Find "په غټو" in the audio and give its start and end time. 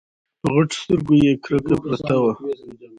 0.41-0.75